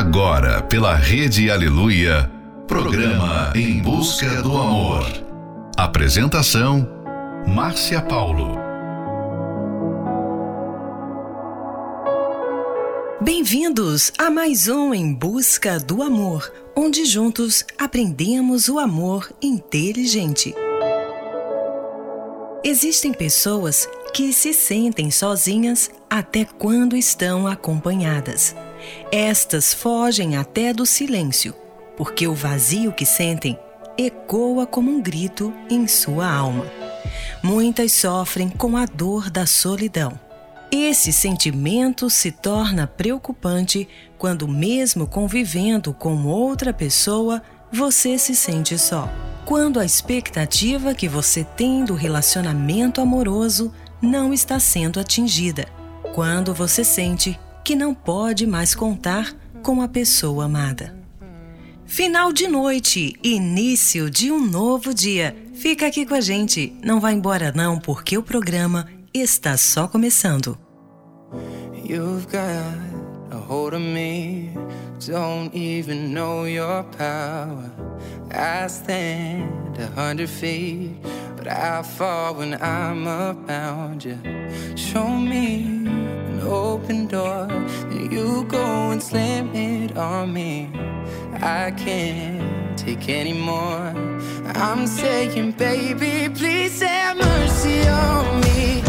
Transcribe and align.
Agora, 0.00 0.62
pela 0.62 0.94
Rede 0.94 1.50
Aleluia, 1.50 2.32
programa 2.66 3.52
Em 3.54 3.82
Busca 3.82 4.40
do 4.40 4.56
Amor. 4.56 5.04
Apresentação: 5.76 6.88
Márcia 7.46 8.00
Paulo. 8.00 8.56
Bem-vindos 13.20 14.10
a 14.16 14.30
mais 14.30 14.68
um 14.68 14.94
Em 14.94 15.12
Busca 15.12 15.78
do 15.78 16.02
Amor, 16.02 16.50
onde 16.74 17.04
juntos 17.04 17.62
aprendemos 17.78 18.70
o 18.70 18.78
amor 18.78 19.30
inteligente. 19.42 20.54
Existem 22.64 23.12
pessoas 23.12 23.86
que 24.14 24.32
se 24.32 24.54
sentem 24.54 25.10
sozinhas 25.10 25.90
até 26.08 26.46
quando 26.46 26.96
estão 26.96 27.46
acompanhadas. 27.46 28.56
Estas 29.10 29.74
fogem 29.74 30.36
até 30.36 30.72
do 30.72 30.86
silêncio, 30.86 31.54
porque 31.96 32.26
o 32.26 32.34
vazio 32.34 32.92
que 32.92 33.04
sentem 33.04 33.58
ecoa 33.98 34.66
como 34.66 34.90
um 34.90 35.00
grito 35.00 35.52
em 35.68 35.86
sua 35.86 36.30
alma. 36.30 36.64
Muitas 37.42 37.92
sofrem 37.92 38.48
com 38.48 38.76
a 38.76 38.86
dor 38.86 39.30
da 39.30 39.46
solidão. 39.46 40.18
Esse 40.70 41.12
sentimento 41.12 42.08
se 42.08 42.30
torna 42.30 42.86
preocupante 42.86 43.88
quando, 44.16 44.46
mesmo 44.46 45.06
convivendo 45.06 45.92
com 45.92 46.24
outra 46.26 46.72
pessoa, 46.72 47.42
você 47.72 48.16
se 48.18 48.36
sente 48.36 48.78
só. 48.78 49.10
Quando 49.44 49.80
a 49.80 49.84
expectativa 49.84 50.94
que 50.94 51.08
você 51.08 51.42
tem 51.42 51.84
do 51.84 51.94
relacionamento 51.94 53.00
amoroso 53.00 53.74
não 54.00 54.32
está 54.32 54.60
sendo 54.60 55.00
atingida. 55.00 55.66
Quando 56.14 56.54
você 56.54 56.84
sente 56.84 57.38
que 57.64 57.74
não 57.74 57.94
pode 57.94 58.46
mais 58.46 58.74
contar 58.74 59.34
com 59.62 59.82
a 59.82 59.88
pessoa 59.88 60.44
amada. 60.44 60.98
Final 61.84 62.32
de 62.32 62.46
noite, 62.46 63.16
início 63.22 64.08
de 64.08 64.30
um 64.30 64.46
novo 64.46 64.94
dia. 64.94 65.36
Fica 65.54 65.86
aqui 65.86 66.06
com 66.06 66.14
a 66.14 66.20
gente, 66.20 66.72
não 66.82 67.00
vá 67.00 67.12
embora 67.12 67.52
não, 67.54 67.78
porque 67.78 68.16
o 68.16 68.22
programa 68.22 68.88
está 69.12 69.56
só 69.56 69.88
começando. 69.88 70.56
You've 71.84 72.26
got 72.26 72.78
a 73.32 73.36
hold 73.36 73.74
of 73.74 73.82
me, 73.82 74.50
don't 75.06 75.54
even 75.54 76.12
know 76.12 76.44
your 76.44 76.82
power. 76.82 77.70
I 78.30 78.66
stand 78.66 79.78
a 79.78 79.86
hundred 79.86 80.28
feet, 80.28 80.90
but 81.36 81.48
I 81.48 81.82
fall 81.82 82.34
when 82.34 82.60
I'm 82.62 83.08
around 83.08 84.04
you. 84.04 84.18
Show 84.76 85.08
me 85.08 85.64
an 85.86 86.40
open 86.42 87.06
door, 87.06 87.46
then 87.48 88.10
you 88.10 88.44
go 88.44 88.90
and 88.90 89.02
slam 89.02 89.54
it 89.54 89.96
on 89.96 90.34
me. 90.34 90.70
I 91.40 91.70
can't 91.70 92.78
take 92.78 93.08
anymore. 93.08 93.94
I'm 94.54 94.86
saying, 94.86 95.52
baby, 95.52 96.28
please 96.34 96.82
have 96.82 97.16
mercy 97.16 97.88
on 97.88 98.40
me. 98.42 98.82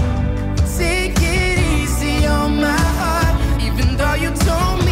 Take 0.78 1.16
it 1.18 1.60
easy 1.80 2.26
on 2.28 2.58
my 2.60 2.82
heart, 3.00 3.64
even 3.64 3.96
though 3.96 4.16
you 4.16 4.32
don't 4.46 4.86
mean 4.86 4.91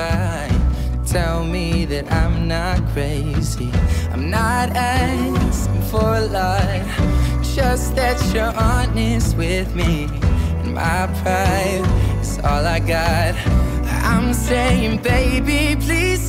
testify. 0.00 0.48
Tell 1.04 1.44
me 1.44 1.84
that 1.86 2.10
I'm 2.12 2.46
not 2.46 2.78
crazy. 2.92 3.70
I'm 4.12 4.30
not 4.30 4.70
asking 4.76 5.82
for 5.82 6.14
a 6.16 6.26
lot, 6.26 6.86
just 7.42 7.96
that 7.96 8.18
you're 8.32 8.54
honest 8.56 9.36
with 9.36 9.74
me. 9.74 10.04
And 10.62 10.74
my 10.74 11.06
pride 11.22 11.84
is 12.20 12.38
all 12.38 12.66
I 12.66 12.78
got. 12.80 13.34
I'm 14.04 14.32
saying, 14.34 15.02
baby, 15.02 15.76
please 15.80 16.28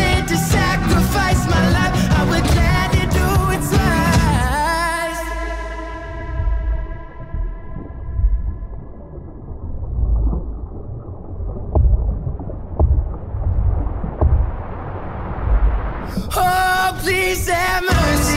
Oh, 16.35 16.97
please 17.01 17.47
have 17.47 17.83
mercy 17.83 18.30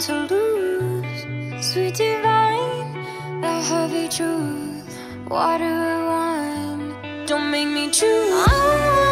to 0.00 0.26
lose. 0.30 1.64
Sweet 1.64 1.94
divine, 1.94 2.94
the 3.40 3.60
heavy 3.68 4.08
truth. 4.08 4.98
Water 5.28 6.04
wine, 6.06 7.26
don't 7.26 7.50
make 7.50 7.68
me 7.68 7.90
choose. 7.90 9.11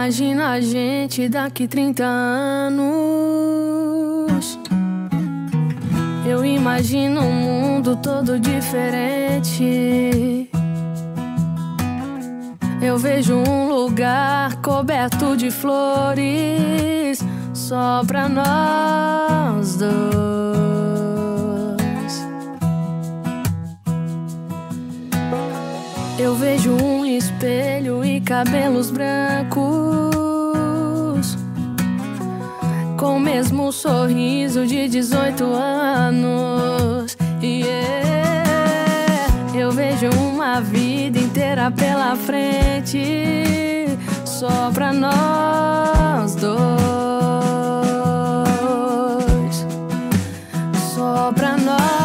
Eu 0.00 0.04
imagino 0.04 0.42
a 0.42 0.58
gente 0.62 1.28
daqui 1.28 1.68
30 1.68 2.02
anos. 2.02 2.88
Eu 6.26 6.42
imagino 6.42 7.20
um 7.20 7.30
mundo 7.30 7.94
todo 7.96 8.40
diferente. 8.40 9.60
Eu 12.80 12.96
vejo 12.96 13.34
um 13.46 13.68
lugar 13.68 14.56
coberto 14.62 15.36
de 15.36 15.50
flores 15.50 17.22
só 17.52 18.02
pra 18.06 18.26
nós 18.26 19.76
dois. 19.76 20.89
Eu 26.22 26.34
vejo 26.34 26.70
um 26.72 27.06
espelho 27.06 28.04
e 28.04 28.20
cabelos 28.20 28.90
brancos 28.90 29.64
com 32.98 33.16
o 33.16 33.18
mesmo 33.18 33.72
sorriso 33.72 34.66
de 34.66 34.86
18 34.86 35.42
anos. 35.44 37.16
Yeah. 37.42 39.28
Eu 39.54 39.72
vejo 39.72 40.10
uma 40.10 40.60
vida 40.60 41.18
inteira 41.18 41.70
pela 41.70 42.14
frente, 42.14 43.86
só 44.26 44.70
pra 44.74 44.92
nós 44.92 46.34
dois. 46.34 46.60
Só 50.94 51.32
pra 51.32 51.56
nós 51.56 51.99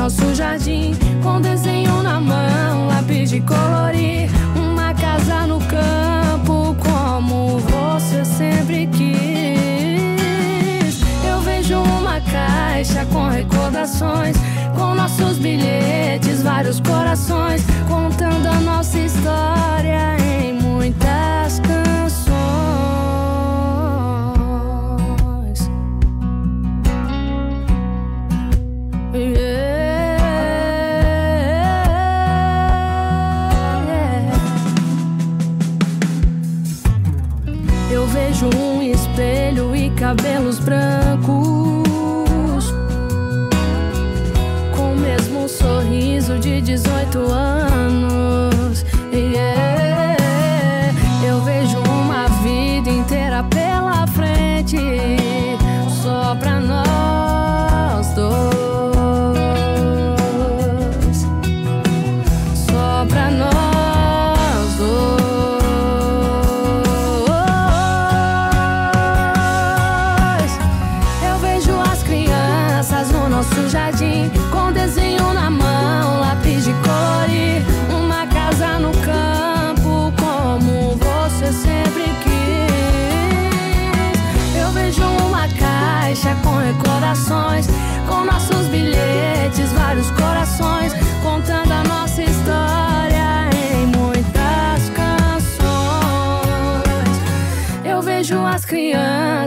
nosso 0.00 0.34
jardim, 0.34 0.96
com 1.22 1.42
desenho 1.42 2.02
na 2.02 2.18
mão, 2.18 2.86
lápis 2.88 3.28
de 3.28 3.42
colorir, 3.42 4.30
uma 4.56 4.94
casa 4.94 5.46
no 5.46 5.60
campo 5.60 6.74
como 6.78 7.58
você 7.58 8.24
sempre 8.24 8.86
quis. 8.86 9.10
Eu 11.22 11.42
vejo 11.42 11.82
uma 11.82 12.18
caixa 12.22 13.04
com 13.12 13.28
recordações, 13.28 14.38
com 14.74 14.94
nossos 14.94 15.36
bilhetes, 15.36 16.40
vários 16.42 16.80
corações, 16.80 17.62
de 47.10 47.49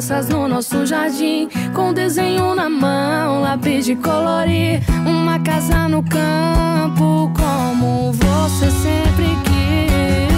crianças 0.04 0.28
no 0.28 0.48
nosso 0.50 0.86
jardim, 0.86 1.48
com 1.74 1.94
desenho 1.94 2.54
na 2.54 2.70
mão, 2.70 3.42
lápis 3.42 3.86
de 3.86 3.96
colorir. 3.96 4.82
Uma 5.06 5.40
casa 5.40 5.88
no 5.88 6.04
campo, 6.04 7.32
como 7.34 8.12
você 8.12 8.70
sempre 8.70 9.28
quis. 9.46 10.34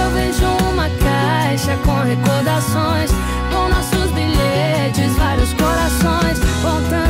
Eu 0.00 0.10
vejo 0.12 0.46
uma 0.72 0.88
caixa 0.88 1.76
com 1.84 1.96
recordações, 2.02 3.10
com 3.52 3.68
nossos 3.68 4.10
bilhetes, 4.12 5.14
vários 5.18 5.52
corações, 5.52 6.38
contando 6.62 7.03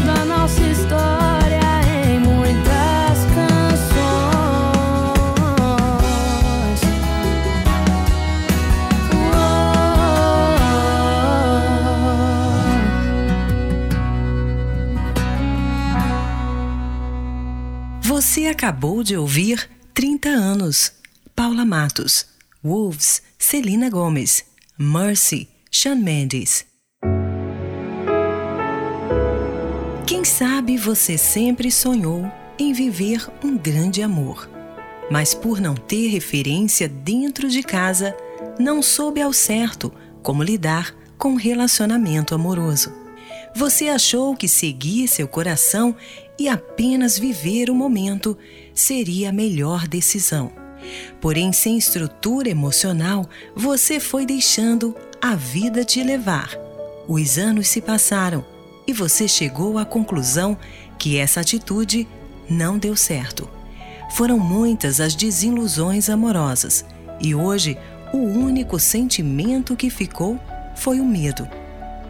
acabou 18.55 19.03
de 19.03 19.17
ouvir 19.17 19.69
30 19.93 20.29
anos. 20.29 20.93
Paula 21.35 21.65
Matos. 21.65 22.25
Wolves, 22.63 23.21
Celina 23.37 23.91
Gomes. 23.91 24.45
Mercy, 24.79 25.49
Sean 25.73 25.97
Mendes. 25.97 26.65
Quem 30.07 30.25
sabe 30.25 30.77
você 30.77 31.19
sempre 31.19 31.69
sonhou 31.69 32.31
em 32.57 32.73
viver 32.73 33.29
um 33.43 33.59
grande 33.59 34.01
amor, 34.03 34.49
mas 35.11 35.35
por 35.35 35.61
não 35.61 35.75
ter 35.75 36.07
referência 36.07 36.89
dentro 36.89 37.49
de 37.49 37.63
casa, 37.63 38.17
não 38.59 38.81
soube 38.81 39.21
ao 39.21 39.33
certo 39.33 39.93
como 40.23 40.45
lidar 40.45 40.95
com 41.19 41.31
um 41.31 41.37
relacionamento 41.37 42.37
amoroso. 42.37 42.93
Você 43.57 43.89
achou 43.89 44.37
que 44.37 44.49
seguir 44.49 45.09
seu 45.09 45.29
coração 45.29 45.95
e 46.39 46.49
apenas 46.49 47.19
viver 47.19 47.71
o 47.71 47.75
momento 47.75 48.37
seria 48.75 49.31
a 49.31 49.33
melhor 49.33 49.87
decisão. 49.87 50.53
Porém, 51.21 51.53
sem 51.53 51.79
estrutura 51.79 52.49
emocional, 52.49 53.29
você 53.55 53.99
foi 53.99 54.27
deixando 54.27 54.95
a 55.21 55.35
vida 55.35 55.85
te 55.85 56.03
levar. 56.03 56.51
Os 57.09 57.39
anos 57.39 57.69
se 57.69 57.81
passaram 57.81 58.45
e 58.87 58.93
você 58.93 59.27
chegou 59.27 59.79
à 59.79 59.85
conclusão 59.85 60.57
que 60.99 61.17
essa 61.17 61.41
atitude 61.41 62.07
não 62.49 62.79
deu 62.79 62.97
certo. 62.97 63.49
Foram 64.11 64.39
muitas 64.39 65.01
as 65.01 65.15
desilusões 65.15 66.09
amorosas 66.09 66.85
e 67.21 67.35
hoje 67.35 67.79
o 68.13 68.19
único 68.19 68.79
sentimento 68.79 69.75
que 69.75 69.91
ficou 69.91 70.39
foi 70.77 71.01
o 71.01 71.05
medo. 71.05 71.49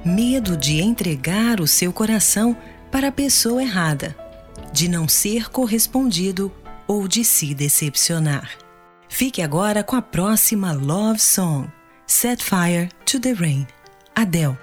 Medo 0.04 0.56
de 0.56 0.82
entregar 0.82 1.60
o 1.60 1.66
seu 1.66 1.92
coração 1.92 2.56
para 2.94 3.08
a 3.08 3.12
pessoa 3.12 3.60
errada, 3.60 4.14
de 4.72 4.86
não 4.86 5.08
ser 5.08 5.50
correspondido 5.50 6.52
ou 6.86 7.08
de 7.08 7.24
se 7.24 7.52
decepcionar. 7.52 8.48
Fique 9.08 9.42
agora 9.42 9.82
com 9.82 9.96
a 9.96 10.00
próxima 10.00 10.72
Love 10.72 11.18
Song, 11.18 11.68
Set 12.06 12.40
Fire 12.40 12.88
to 13.04 13.18
the 13.18 13.32
Rain, 13.32 13.66
Adele. 14.14 14.56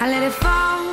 I 0.00 0.08
let 0.08 0.24
it 0.24 0.34
fall. 0.34 0.85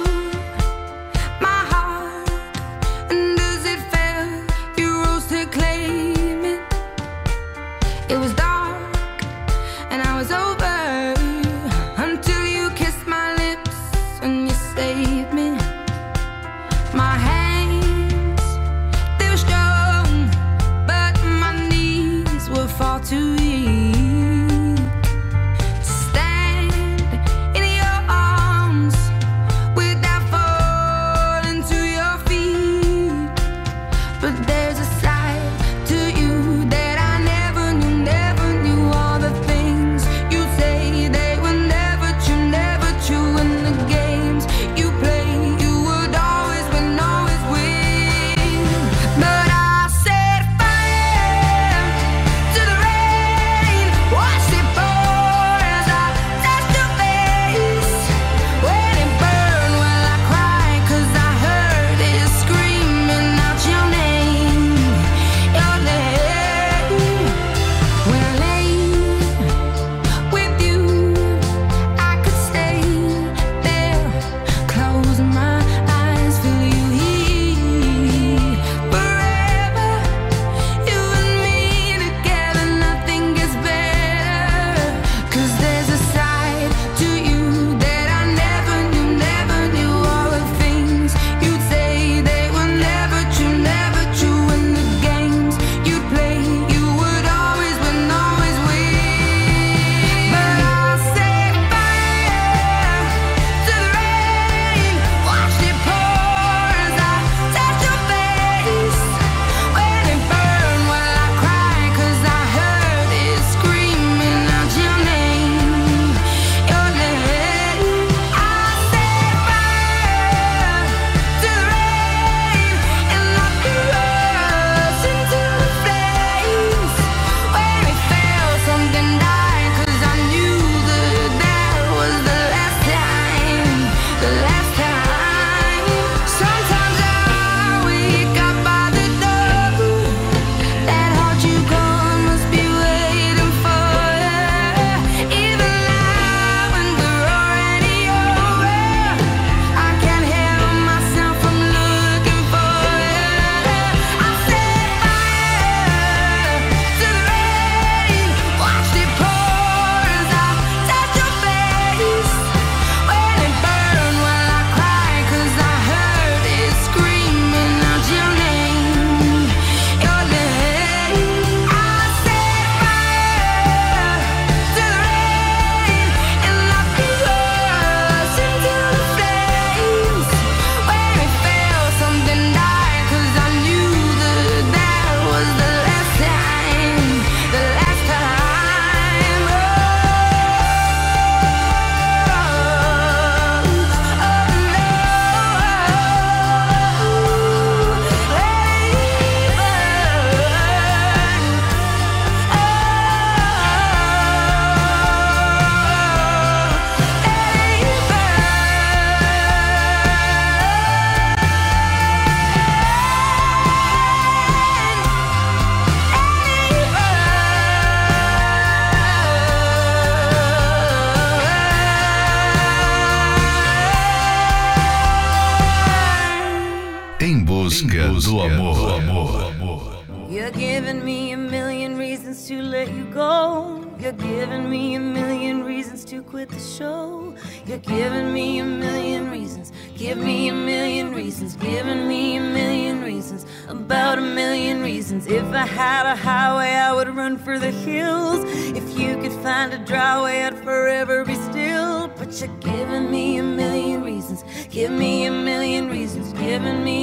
you're 252.43 252.57
giving 252.57 253.09
me 253.09 253.37
a 253.37 253.43
million 253.43 254.03
reasons. 254.03 254.43
Give 254.69 254.91
me 254.91 255.25
a 255.25 255.31
million 255.31 255.89
reasons. 255.89 256.33
Giving 256.33 256.83
me 256.83 257.02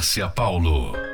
Márcia 0.00 0.28
Paulo. 0.34 1.09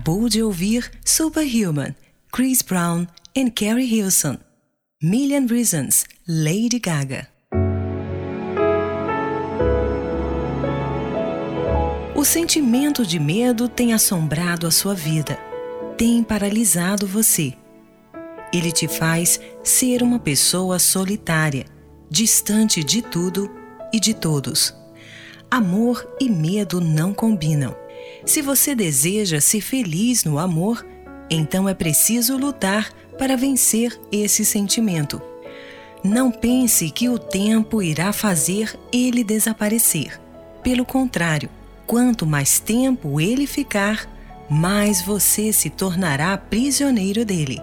Acabou 0.00 0.30
de 0.30 0.42
ouvir 0.42 0.90
Superhuman, 1.04 1.94
Chris 2.32 2.62
Brown 2.62 3.06
e 3.34 3.50
Carrie 3.50 3.84
Hilson. 3.84 4.38
Million 5.02 5.46
Reasons, 5.46 6.06
Lady 6.26 6.78
Gaga. 6.78 7.28
O 12.14 12.24
sentimento 12.24 13.04
de 13.04 13.18
medo 13.18 13.68
tem 13.68 13.92
assombrado 13.92 14.66
a 14.66 14.70
sua 14.70 14.94
vida, 14.94 15.38
tem 15.98 16.22
paralisado 16.22 17.06
você. 17.06 17.52
Ele 18.54 18.72
te 18.72 18.88
faz 18.88 19.38
ser 19.62 20.02
uma 20.02 20.18
pessoa 20.18 20.78
solitária, 20.78 21.66
distante 22.10 22.82
de 22.82 23.02
tudo 23.02 23.50
e 23.92 24.00
de 24.00 24.14
todos. 24.14 24.74
Amor 25.50 26.08
e 26.18 26.30
medo 26.30 26.80
não 26.80 27.12
combinam. 27.12 27.79
Se 28.30 28.42
você 28.42 28.76
deseja 28.76 29.40
ser 29.40 29.60
feliz 29.60 30.22
no 30.22 30.38
amor, 30.38 30.86
então 31.28 31.68
é 31.68 31.74
preciso 31.74 32.36
lutar 32.36 32.92
para 33.18 33.36
vencer 33.36 34.00
esse 34.12 34.44
sentimento. 34.44 35.20
Não 36.04 36.30
pense 36.30 36.92
que 36.92 37.08
o 37.08 37.18
tempo 37.18 37.82
irá 37.82 38.12
fazer 38.12 38.78
ele 38.92 39.24
desaparecer. 39.24 40.20
Pelo 40.62 40.84
contrário, 40.84 41.50
quanto 41.88 42.24
mais 42.24 42.60
tempo 42.60 43.20
ele 43.20 43.48
ficar, 43.48 44.08
mais 44.48 45.02
você 45.02 45.52
se 45.52 45.68
tornará 45.68 46.38
prisioneiro 46.38 47.24
dele. 47.24 47.60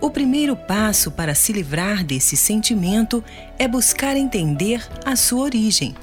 O 0.00 0.10
primeiro 0.10 0.56
passo 0.56 1.12
para 1.12 1.32
se 1.32 1.52
livrar 1.52 2.02
desse 2.02 2.36
sentimento 2.36 3.22
é 3.56 3.68
buscar 3.68 4.16
entender 4.16 4.84
a 5.06 5.14
sua 5.14 5.44
origem. 5.44 5.94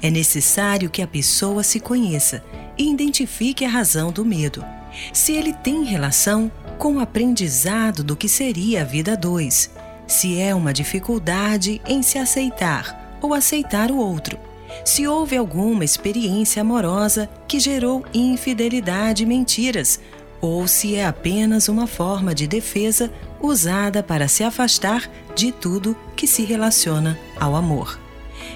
É 0.00 0.08
necessário 0.08 0.88
que 0.88 1.02
a 1.02 1.06
pessoa 1.06 1.64
se 1.64 1.80
conheça 1.80 2.44
e 2.76 2.90
identifique 2.90 3.64
a 3.64 3.68
razão 3.68 4.10
do 4.10 4.24
medo. 4.24 4.64
Se 5.12 5.32
ele 5.32 5.52
tem 5.52 5.84
relação 5.84 6.50
com 6.78 6.96
o 6.96 7.00
aprendizado 7.00 8.02
do 8.02 8.16
que 8.16 8.28
seria 8.28 8.82
a 8.82 8.84
vida 8.84 9.12
a 9.12 9.16
dois, 9.16 9.70
se 10.06 10.38
é 10.38 10.54
uma 10.54 10.72
dificuldade 10.72 11.80
em 11.86 12.02
se 12.02 12.18
aceitar 12.18 13.18
ou 13.20 13.34
aceitar 13.34 13.90
o 13.90 13.96
outro, 13.96 14.38
se 14.84 15.06
houve 15.06 15.36
alguma 15.36 15.84
experiência 15.84 16.60
amorosa 16.60 17.28
que 17.48 17.58
gerou 17.58 18.04
infidelidade 18.12 19.22
e 19.22 19.26
mentiras, 19.26 20.00
ou 20.40 20.68
se 20.68 20.94
é 20.94 21.06
apenas 21.06 21.68
uma 21.68 21.86
forma 21.86 22.34
de 22.34 22.46
defesa 22.46 23.12
usada 23.40 24.02
para 24.02 24.28
se 24.28 24.44
afastar 24.44 25.10
de 25.34 25.50
tudo 25.50 25.96
que 26.14 26.26
se 26.26 26.44
relaciona 26.44 27.18
ao 27.38 27.56
amor. 27.56 27.98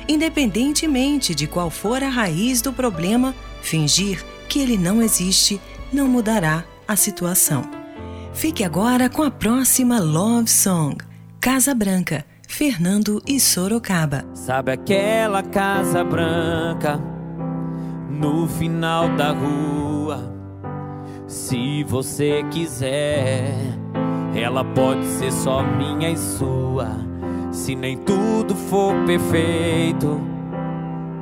Independentemente 0.08 1.34
de 1.34 1.46
qual 1.46 1.70
for 1.70 2.02
a 2.02 2.08
raiz 2.08 2.60
do 2.60 2.72
problema, 2.72 3.34
fingir 3.62 4.24
que 4.48 4.60
ele 4.60 4.76
não 4.76 5.00
existe 5.00 5.60
não 5.92 6.08
mudará 6.08 6.64
a 6.86 6.96
situação. 6.96 7.62
Fique 8.32 8.64
agora 8.64 9.08
com 9.08 9.22
a 9.22 9.30
próxima 9.30 10.00
Love 10.00 10.48
Song, 10.48 10.96
Casa 11.40 11.74
Branca, 11.74 12.24
Fernando 12.48 13.22
e 13.26 13.38
Sorocaba. 13.38 14.24
Sabe 14.34 14.72
aquela 14.72 15.42
casa 15.42 16.02
branca 16.02 17.00
no 18.08 18.46
final 18.46 19.08
da 19.16 19.32
rua? 19.32 20.34
Se 21.26 21.84
você 21.84 22.42
quiser, 22.50 23.54
ela 24.34 24.64
pode 24.64 25.04
ser 25.06 25.32
só 25.32 25.62
minha 25.62 26.10
e 26.10 26.16
sua. 26.16 26.88
Se 27.52 27.74
nem 27.74 27.96
tudo 27.98 28.54
for 28.54 28.94
perfeito, 29.06 30.20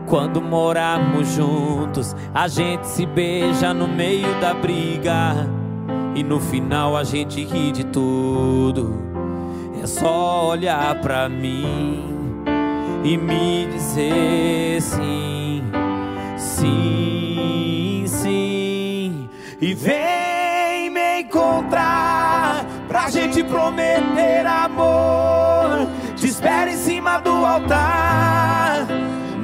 quando 0.08 0.40
morarmos 0.40 1.28
juntos, 1.28 2.16
a 2.34 2.48
gente 2.48 2.86
se 2.86 3.04
beija 3.04 3.74
no 3.74 3.86
meio 3.86 4.40
da 4.40 4.54
briga. 4.54 5.48
E 6.14 6.22
no 6.22 6.40
final 6.40 6.96
a 6.96 7.04
gente 7.04 7.44
ri 7.44 7.70
de 7.70 7.84
tudo. 7.84 9.02
É 9.82 9.86
só 9.86 10.48
olhar 10.48 11.00
pra 11.00 11.28
mim 11.28 12.04
e 13.04 13.16
me 13.16 13.66
dizer 13.66 14.82
sim, 14.82 15.62
sim, 16.36 18.04
sim. 18.06 19.28
E 19.60 19.74
vem 19.74 20.90
me 20.90 21.20
encontrar 21.20 22.64
pra 22.88 23.10
gente 23.10 23.44
prometer 23.44 24.46
amor. 24.46 25.86
Te 26.16 26.26
espero 26.26 26.70
em 26.70 26.76
cima 26.76 27.18
do 27.18 27.30
altar. 27.30 28.77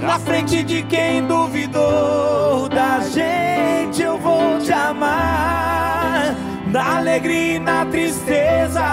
Na 0.05 0.19
frente 0.19 0.63
de 0.63 0.83
quem 0.83 1.27
duvidou 1.27 2.69
da 2.69 3.01
gente, 3.01 4.03
eu 4.03 4.19
vou 4.19 4.59
te 4.59 4.71
amar. 4.71 6.37
Na 6.67 6.99
alegria 6.99 7.55
e 7.55 7.59
na 7.59 7.87
tristeza. 7.87 8.85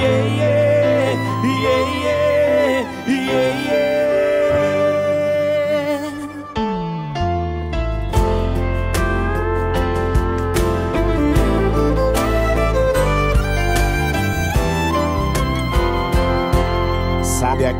Yeah, 0.00 0.26
yeah, 0.36 0.61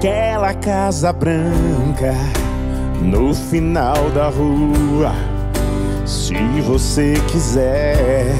Sabe 0.02 0.08
aquela 0.08 0.54
casa 0.54 1.12
branca 1.12 2.12
no 3.00 3.32
final 3.32 4.10
da 4.10 4.30
rua? 4.30 5.12
Se 6.04 6.34
você 6.62 7.14
quiser, 7.30 8.34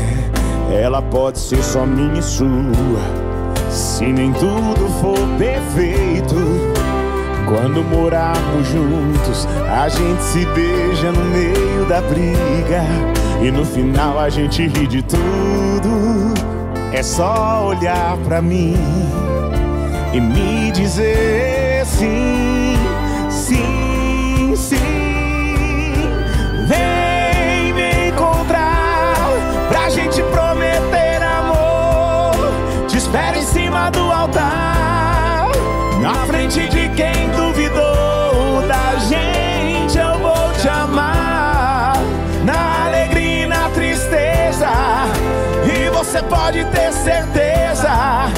ela 0.72 1.00
pode 1.00 1.38
ser 1.38 1.62
só 1.62 1.86
minha 1.86 2.18
e 2.18 2.22
sua. 2.22 2.48
Se 3.70 4.04
nem 4.04 4.32
tudo 4.32 4.88
for 5.00 5.16
perfeito, 5.38 6.34
quando 7.46 7.84
morarmos 7.84 8.66
juntos, 8.66 9.46
a 9.70 9.88
gente 9.88 10.20
se 10.20 10.44
beija 10.46 11.12
no 11.12 11.24
meio 11.26 11.86
da 11.88 12.00
briga. 12.00 12.82
E 13.40 13.52
no 13.52 13.64
final 13.64 14.18
a 14.18 14.28
gente 14.28 14.66
ri 14.66 14.88
de 14.88 15.02
tudo. 15.02 16.34
É 16.92 17.04
só 17.04 17.68
olhar 17.68 18.16
pra 18.18 18.42
mim 18.42 18.74
e 20.12 20.20
me 20.20 20.70
dizer 20.72 21.86
sim, 21.86 22.76
sim, 23.30 24.54
sim. 24.54 26.10
Vem 26.66 27.72
me 27.72 28.08
encontrar 28.08 29.14
pra 29.68 29.88
gente 29.88 30.22
prometer 30.24 31.22
amor. 31.22 32.34
Te 32.88 32.98
espero 32.98 33.38
em 33.38 33.42
cima 33.42 33.90
do 33.90 34.12
altar. 34.12 35.48
Na 36.02 36.26
frente 36.26 36.68
de 36.68 36.90
quem 36.90 37.30
duvidou 37.30 38.62
da 38.68 38.96
gente, 39.08 39.96
eu 39.96 40.18
vou 40.18 40.52
te 40.60 40.68
amar. 40.68 41.94
Na 42.44 42.86
alegria 42.86 43.44
e 43.44 43.46
na 43.46 43.70
tristeza. 43.70 44.68
E 45.64 45.88
você 45.88 46.22
pode 46.22 46.64
ter 46.66 46.92
certeza 46.92 48.30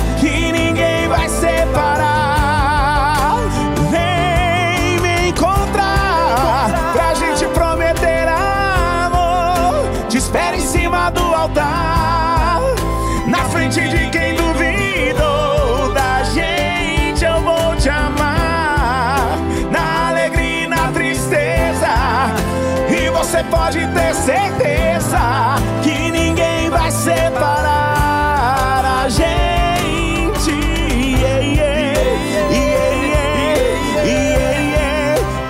pode 23.64 23.80
ter 23.94 24.14
certeza 24.14 25.56
que 25.82 26.10
ninguém 26.10 26.68
vai 26.68 26.90
separar 26.90 28.84
a 28.84 29.08
gente. 29.08 30.52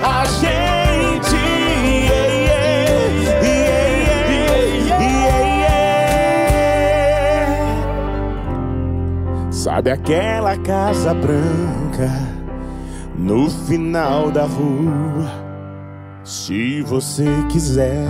A 0.02 0.24
gente. 0.26 0.54
Sabe 9.50 9.90
aquela 9.90 10.56
casa 10.58 11.12
branca 11.14 12.12
no 13.16 13.50
final 13.50 14.30
da 14.30 14.44
rua? 14.44 15.43
Se 16.24 16.80
você 16.80 17.26
quiser, 17.52 18.08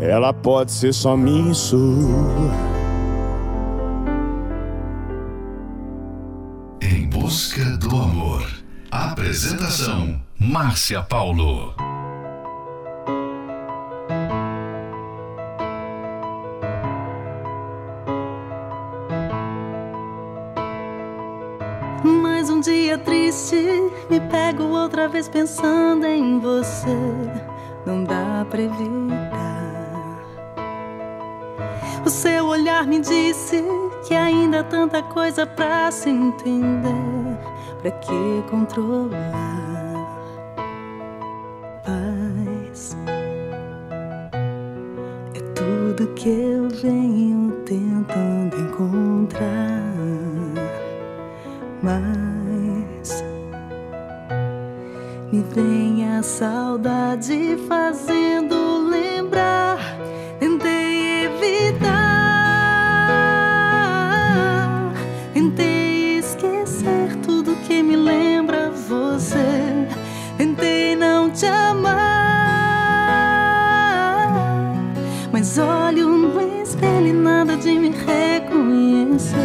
ela 0.00 0.32
pode 0.32 0.72
ser 0.72 0.92
só 0.92 1.16
sua. 1.54 1.78
Em 6.82 7.08
busca 7.08 7.64
do 7.76 7.90
amor. 7.90 8.44
Apresentação: 8.90 10.20
Márcia 10.40 11.00
Paulo. 11.00 11.72
Me 24.10 24.20
pego 24.20 24.64
outra 24.64 25.08
vez 25.08 25.28
pensando 25.28 26.06
em 26.06 26.38
você. 26.40 26.96
Não 27.86 28.04
dá 28.04 28.46
pra 28.48 28.60
evitar. 28.60 29.58
O 32.04 32.10
seu 32.10 32.46
olhar 32.46 32.86
me 32.86 33.00
disse 33.00 33.62
que 34.06 34.14
ainda 34.14 34.60
há 34.60 34.64
tanta 34.64 35.02
coisa 35.02 35.46
pra 35.46 35.90
se 35.90 36.08
entender. 36.10 37.38
Pra 37.82 37.90
que 37.90 38.44
controlar? 38.50 39.08
Paz 41.84 42.96
é 45.34 45.40
tudo 45.54 46.06
que 46.14 46.28
eu 46.28 46.68
venho 46.68 47.52
tentando 47.64 48.56
encontrar 48.56 49.88
mas 51.82 52.27
me 55.30 55.42
vem 55.54 56.08
a 56.16 56.22
saudade 56.22 57.58
fazendo 57.68 58.88
lembrar. 58.88 59.78
Tentei 60.40 61.26
evitar, 61.26 61.84
tentei 65.34 66.18
esquecer 66.18 67.16
tudo 67.24 67.54
que 67.66 67.82
me 67.82 67.96
lembra 67.96 68.70
você. 68.70 69.86
Tentei 70.38 70.96
não 70.96 71.30
te 71.30 71.46
amar, 71.46 71.98
mas 75.30 75.58
olho 75.58 76.08
no 76.08 76.40
espelho 76.62 77.08
e 77.08 77.12
nada 77.12 77.56
de 77.56 77.78
me 77.78 77.90
reconhecer 77.90 79.36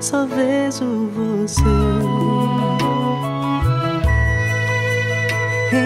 só 0.00 0.26
vejo 0.26 1.08
você 1.14 2.51
Se 5.72 5.78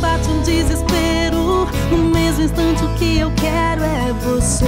bate 0.00 0.28
um 0.28 0.42
desespero, 0.42 1.68
no 1.88 1.98
mesmo 1.98 2.42
instante 2.42 2.82
o 2.82 2.94
que 2.94 3.20
eu 3.20 3.30
quero 3.36 3.84
é 3.84 4.12
você 4.24 4.66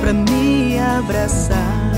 pra 0.00 0.12
me 0.12 0.76
abraçar. 0.76 1.92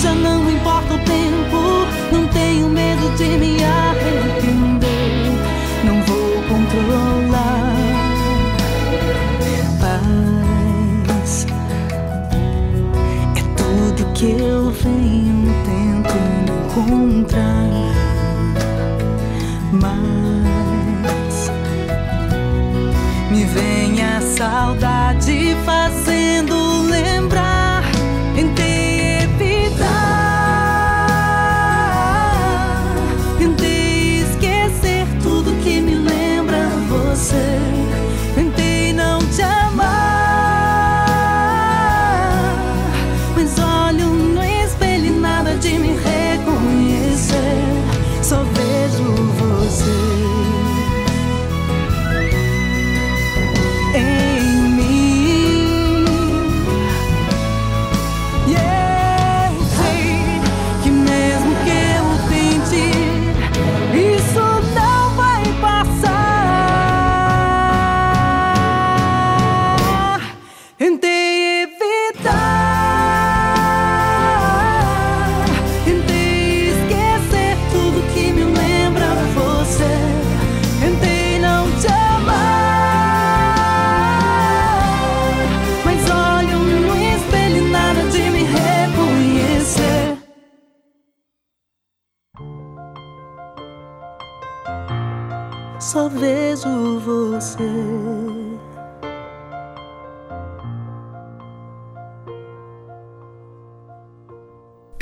Já 0.00 0.14
não 0.14 0.48
importa 0.48 0.94
o 0.94 0.98
tempo, 0.98 1.67
tenho 2.38 2.68
medo 2.68 3.10
de 3.16 3.28
me 3.36 3.64
arrepender. 3.64 5.32
Não 5.84 6.00
vou 6.02 6.42
controlar. 6.50 7.74
Paz 9.80 11.46
é 13.36 13.42
tudo 13.56 14.12
que 14.14 14.30
eu 14.30 14.70
venho 14.70 15.52
tentando 15.68 16.52
encontrar. 16.64 17.70
Mas 19.72 21.50
me 23.30 23.44
vem 23.44 24.02
a 24.02 24.20
saudade 24.20 25.56
fazendo 25.64 26.07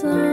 Somewhere 0.00 0.29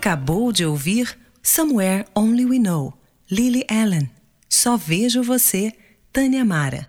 acabou 0.00 0.50
de 0.50 0.64
ouvir 0.64 1.14
Somewhere 1.42 2.06
Only 2.14 2.46
We 2.46 2.58
Know, 2.58 2.94
Lily 3.30 3.66
Allen. 3.68 4.08
Só 4.48 4.74
vejo 4.74 5.22
você, 5.22 5.74
Tânia 6.10 6.42
Mara. 6.42 6.88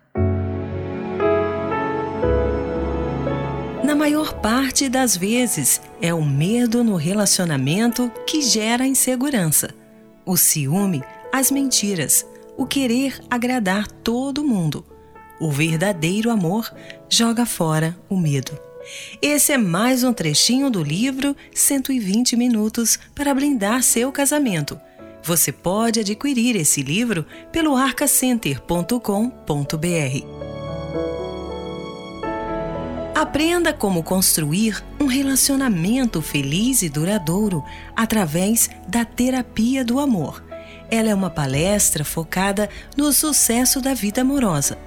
Na 3.83 3.93
maior 3.95 4.35
parte 4.35 4.87
das 4.87 5.17
vezes, 5.17 5.81
é 6.01 6.13
o 6.13 6.23
medo 6.23 6.85
no 6.85 6.95
relacionamento 6.95 8.09
que 8.25 8.41
gera 8.41 8.85
a 8.85 8.87
insegurança. 8.87 9.75
O 10.25 10.37
ciúme, 10.37 11.03
as 11.33 11.51
mentiras, 11.51 12.25
o 12.57 12.65
querer 12.65 13.19
agradar 13.29 13.91
todo 13.91 14.41
mundo. 14.41 14.85
O 15.37 15.51
verdadeiro 15.51 16.31
amor 16.31 16.73
joga 17.09 17.45
fora 17.45 17.93
o 18.07 18.15
medo. 18.15 18.70
Esse 19.21 19.51
é 19.51 19.57
mais 19.57 20.03
um 20.03 20.13
trechinho 20.13 20.69
do 20.69 20.83
livro 20.83 21.35
120 21.53 22.35
Minutos 22.35 22.97
para 23.13 23.33
Blindar 23.33 23.83
Seu 23.83 24.11
Casamento. 24.11 24.79
Você 25.23 25.51
pode 25.51 25.99
adquirir 25.99 26.55
esse 26.55 26.81
livro 26.81 27.25
pelo 27.51 27.75
arcacenter.com.br. 27.75 30.41
Aprenda 33.13 33.71
como 33.71 34.01
construir 34.01 34.83
um 34.99 35.05
relacionamento 35.05 36.21
feliz 36.21 36.81
e 36.81 36.89
duradouro 36.89 37.63
através 37.95 38.69
da 38.87 39.05
terapia 39.05 39.85
do 39.85 39.99
amor. 39.99 40.43
Ela 40.89 41.09
é 41.09 41.15
uma 41.15 41.29
palestra 41.29 42.03
focada 42.03 42.67
no 42.97 43.13
sucesso 43.13 43.79
da 43.79 43.93
vida 43.93 44.21
amorosa. 44.21 44.77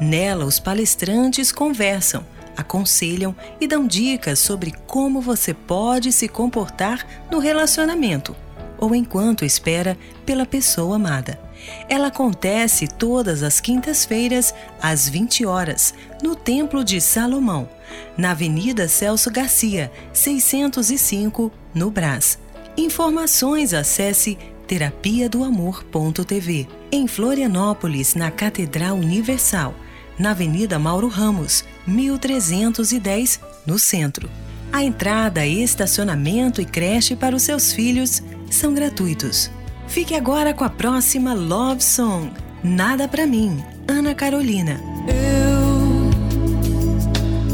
Nela, 0.00 0.44
os 0.44 0.58
palestrantes 0.58 1.52
conversam, 1.52 2.26
aconselham 2.56 3.34
e 3.60 3.66
dão 3.66 3.86
dicas 3.86 4.38
sobre 4.38 4.72
como 4.86 5.20
você 5.20 5.52
pode 5.52 6.12
se 6.12 6.28
comportar 6.28 7.06
no 7.30 7.38
relacionamento 7.38 8.34
ou 8.78 8.94
enquanto 8.94 9.44
espera 9.44 9.96
pela 10.24 10.46
pessoa 10.46 10.96
amada. 10.96 11.40
Ela 11.88 12.08
acontece 12.08 12.86
todas 12.86 13.42
as 13.42 13.60
quintas-feiras, 13.60 14.54
às 14.80 15.08
20 15.08 15.46
horas, 15.46 15.94
no 16.22 16.36
Templo 16.36 16.84
de 16.84 17.00
Salomão, 17.00 17.68
na 18.16 18.32
Avenida 18.32 18.86
Celso 18.88 19.30
Garcia, 19.30 19.90
605, 20.12 21.50
no 21.74 21.90
Brás. 21.90 22.38
Informações 22.76 23.72
acesse 23.72 24.38
terapia 24.66 25.28
do 25.28 25.42
amor.tv. 25.42 26.68
Em 26.92 27.06
Florianópolis, 27.06 28.14
na 28.14 28.30
Catedral 28.30 28.96
Universal, 28.96 29.74
na 30.18 30.30
Avenida 30.30 30.78
Mauro 30.78 31.08
Ramos, 31.08 31.64
1310, 31.86 33.40
no 33.66 33.78
centro. 33.78 34.28
A 34.72 34.82
entrada, 34.82 35.46
estacionamento 35.46 36.60
e 36.60 36.64
creche 36.64 37.14
para 37.16 37.36
os 37.36 37.42
seus 37.42 37.72
filhos 37.72 38.22
são 38.50 38.74
gratuitos. 38.74 39.50
Fique 39.88 40.14
agora 40.14 40.52
com 40.52 40.64
a 40.64 40.70
próxima 40.70 41.32
Love 41.32 41.82
Song, 41.82 42.30
Nada 42.62 43.06
Pra 43.06 43.26
Mim, 43.26 43.62
Ana 43.88 44.14
Carolina. 44.14 44.80
Eu 45.08 45.56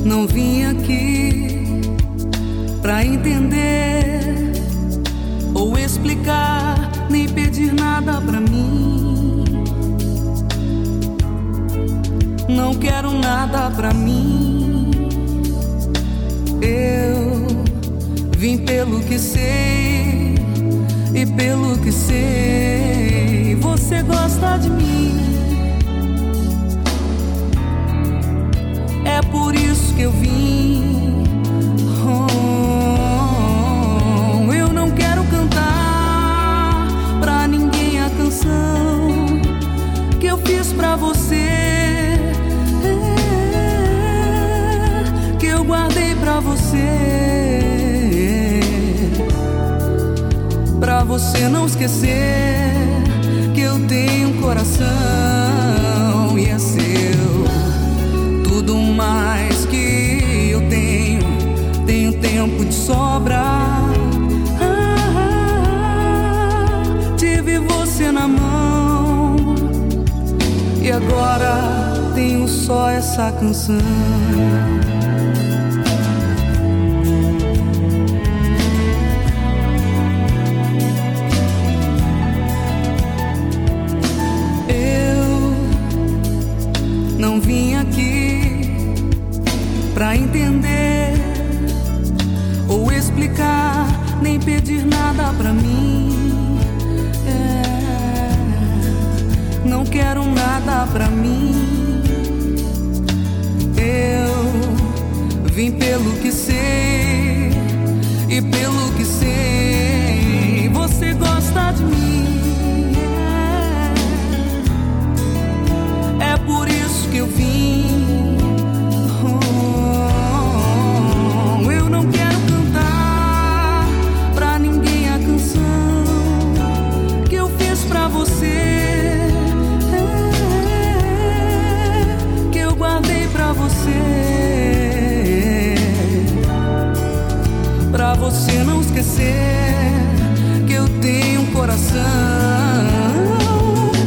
não 0.05 0.27
vim 0.27 0.65
aqui 0.65 1.83
pra 2.81 3.05
entender 3.05 4.53
ou 5.55 5.79
explicar, 5.79 6.91
nem 7.09 7.29
pedir 7.29 7.73
nada 7.73 8.21
pra 8.21 8.41
mim. 8.41 8.92
Não 12.57 12.75
quero 12.75 13.11
nada 13.13 13.71
pra 13.71 13.93
mim. 13.95 14.91
Eu 16.61 17.47
vim 18.37 18.59
pelo 18.59 19.01
que 19.01 19.19
sei 19.19 20.35
e 21.15 21.27
pelo 21.27 21.79
que 21.79 21.93
sei, 21.93 23.57
você 23.61 24.03
gosta 24.03 24.57
de 24.59 24.71
mim. 24.71 25.19
É 29.05 29.21
por 29.31 29.55
isso 29.55 29.92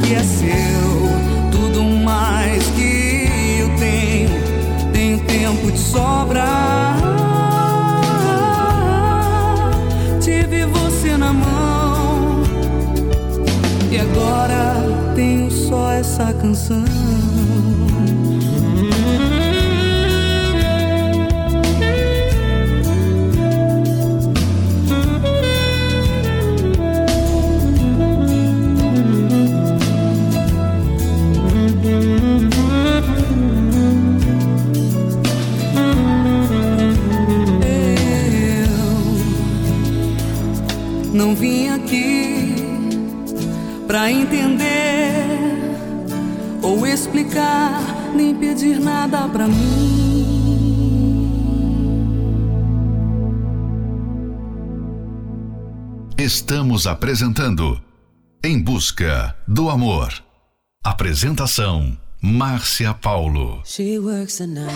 que 0.04 0.14
é 0.16 0.24
seu. 0.24 1.50
Tudo 1.52 1.84
mais 1.84 2.64
que 2.72 3.28
eu 3.60 3.70
tenho, 3.78 4.30
tenho 4.92 5.20
tempo 5.26 5.72
de 5.72 5.80
sobra. 5.80 6.46
Tive 10.22 10.66
você 10.66 11.18
na 11.18 11.34
mão 11.34 12.44
e 13.92 13.98
agora 13.98 14.76
tenho 15.16 15.50
só 15.52 15.92
essa 15.92 16.34
canção. 16.34 17.05
Pra 43.88 44.12
entender 44.12 45.14
ou 46.62 46.86
explicar, 46.86 47.82
nem 48.14 48.36
pedir 48.36 48.80
nada 48.80 49.28
pra 49.30 49.48
mim. 49.48 50.06
Estamos 56.18 56.88
apresentando 56.88 57.82
Em 58.44 58.62
Busca 58.62 59.36
do 59.48 59.70
Amor. 59.70 60.12
Apresentação 60.84 61.98
Márcia 62.22 62.94
Paulo. 62.94 63.62
She 63.66 64.00
works 64.00 64.38
the 64.38 64.48
night 64.48 64.72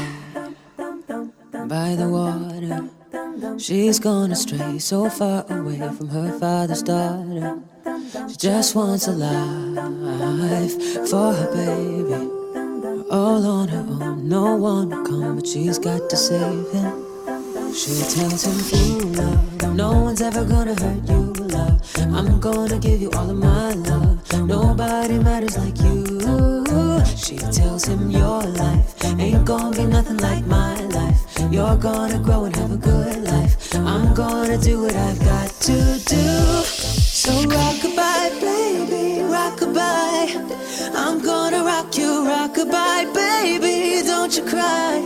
by 1.68 1.95
the 1.95 2.05
water. 2.05 2.99
She's 3.58 4.00
gone 4.00 4.32
astray, 4.32 4.80
so 4.80 5.10
far 5.10 5.46
away 5.50 5.78
from 5.78 6.10
her 6.10 6.38
father's 6.40 6.84
daughter. 6.84 7.60
She 8.30 8.36
just 8.36 8.76
wants 8.76 9.08
a 9.08 9.12
life 9.12 10.74
for 11.10 11.34
her 11.34 11.52
baby. 11.54 12.30
All 13.10 13.46
on 13.46 13.68
her 13.70 13.86
own, 13.88 14.28
no 14.28 14.56
one 14.56 14.90
will 14.90 15.06
come, 15.06 15.36
but 15.38 15.48
she's 15.48 15.80
got 15.80 16.10
to 16.10 16.18
save 16.18 16.70
him. 16.72 17.06
She 17.74 17.94
tells 18.14 18.44
him, 18.44 18.58
Fool, 18.70 19.08
love, 19.14 19.76
no 19.76 19.92
one's 20.02 20.22
ever 20.22 20.44
gonna 20.44 20.76
hurt 20.76 21.08
you, 21.08 21.34
love. 21.56 21.82
I'm 21.98 22.40
gonna 22.42 22.78
give 22.78 23.02
you 23.02 23.10
all 23.12 23.30
of 23.30 23.38
my 23.38 23.74
love. 23.74 24.48
Nobody 24.48 25.18
matters 25.18 25.58
like 25.58 25.78
you. 25.80 26.20
She 27.16 27.38
tells 27.38 27.86
him, 27.86 28.10
Your 28.12 28.42
life 28.42 28.96
ain't 29.06 29.46
gonna 29.46 29.76
be 29.76 29.86
nothing 29.86 30.18
like 30.18 30.46
my 30.46 30.76
life. 30.76 30.89
You're 31.48 31.78
gonna 31.78 32.20
grow 32.20 32.44
and 32.44 32.56
have 32.58 32.72
a 32.72 32.78
good 32.78 33.24
life. 33.24 33.74
I'm 33.76 34.14
gonna 34.14 34.58
do 34.58 34.84
what 34.84 34.96
I've 34.96 35.20
got 35.20 35.50
to 35.68 35.78
do. 36.06 36.28
So 36.64 37.32
rockabye, 37.32 38.30
baby, 38.40 39.22
rockabye. 39.24 40.94
I'm 40.96 41.22
gonna 41.24 41.64
rock 41.64 41.98
you, 41.98 42.12
rockabye, 42.28 43.14
baby. 43.14 44.06
Don't 44.06 44.36
you 44.38 44.44
cry. 44.44 45.02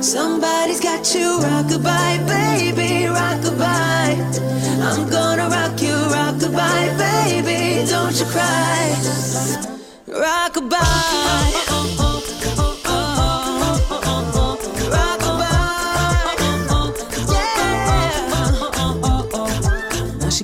Somebody's 0.00 0.80
got 0.80 1.14
you, 1.14 1.38
rockabye, 1.40 2.26
baby, 2.26 3.06
rockabye. 3.18 4.16
I'm 4.88 5.10
gonna 5.10 5.48
rock 5.48 5.82
you, 5.82 5.94
rockabye, 6.16 6.96
baby. 6.96 7.86
Don't 7.90 8.18
you 8.18 8.26
cry. 8.26 8.94
Rockabye. 10.08 11.71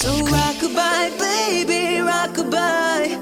So 0.00 0.10
rockabye, 0.26 1.18
baby, 1.18 1.98
rockabye. 2.08 3.18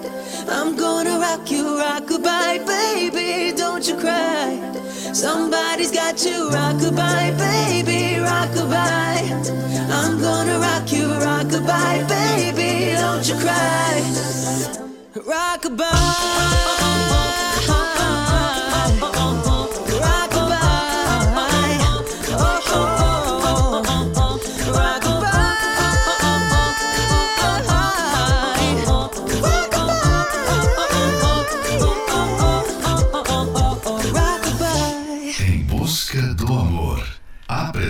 I'm 0.47 0.77
gonna 0.77 1.19
rock 1.19 1.51
you, 1.51 1.65
rockabye, 1.65 2.67
baby. 2.67 3.57
Don't 3.57 3.89
you 3.89 3.97
cry. 3.97 4.61
Somebody's 5.15 5.91
got 5.91 6.23
you, 6.23 6.51
rockabye, 6.51 7.39
baby, 7.39 8.21
rockabye. 8.21 9.25
I'm 9.91 10.21
gonna 10.21 10.59
rock 10.59 10.93
you, 10.93 11.07
rockabye, 11.27 12.07
baby. 12.11 12.93
Don't 12.93 13.27
you 13.27 13.37
cry. 13.37 14.03
Rockabye. 15.33 16.27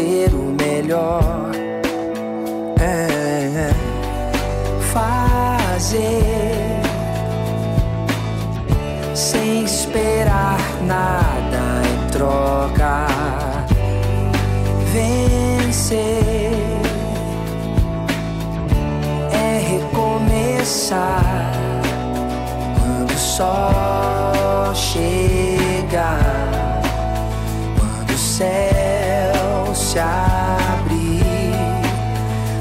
Ser 0.00 0.34
o 0.34 0.56
melhor. 0.58 1.50
É 2.80 3.70
fazer 4.92 6.80
sem 9.14 9.64
esperar 9.64 10.58
nada 10.86 11.82
em 11.84 12.10
troca. 12.10 13.06
Vencer 14.92 16.22
é 19.32 19.58
recomeçar 19.68 21.22
quando 22.78 23.12
o 23.12 23.18
se 29.90 29.98
abrir. 29.98 31.20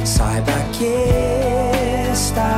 Saiba 0.04 0.60
que 0.76 2.10
estarei 2.12 2.49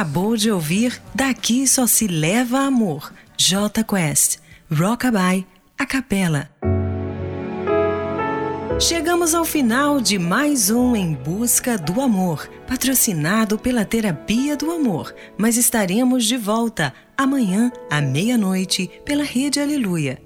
acabou 0.00 0.34
de 0.34 0.50
ouvir 0.50 0.98
Daqui 1.14 1.68
Só 1.68 1.86
Se 1.86 2.06
Leva 2.06 2.60
Amor, 2.60 3.12
J 3.36 3.84
Quest, 3.84 4.38
Rockabye, 4.72 5.46
a 5.78 5.84
capela. 5.84 6.48
Chegamos 8.80 9.34
ao 9.34 9.44
final 9.44 10.00
de 10.00 10.18
mais 10.18 10.70
um 10.70 10.96
Em 10.96 11.12
Busca 11.12 11.76
do 11.76 12.00
Amor, 12.00 12.48
patrocinado 12.66 13.58
pela 13.58 13.84
Terapia 13.84 14.56
do 14.56 14.70
Amor, 14.70 15.14
mas 15.36 15.58
estaremos 15.58 16.24
de 16.24 16.38
volta 16.38 16.94
amanhã 17.14 17.70
à 17.90 18.00
meia-noite 18.00 18.90
pela 19.04 19.22
Rede 19.22 19.60
Aleluia. 19.60 20.18